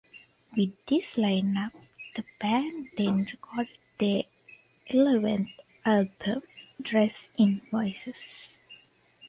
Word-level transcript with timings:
With 0.57 0.83
this 0.87 1.15
line-up 1.15 1.73
the 2.15 2.23
band 2.39 2.87
then 2.97 3.23
recorded 3.31 3.77
their 3.99 4.23
eleventh 4.87 5.51
album, 5.85 6.41
"Dressed 6.81 7.15
in 7.37 7.61
Voices". 7.69 8.15